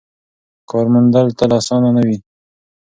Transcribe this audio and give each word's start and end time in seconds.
کار 0.69 0.85
موندل 0.93 1.27
تل 1.37 1.51
اسانه 1.59 1.89
نه 1.95 2.01
وي. 2.07 2.17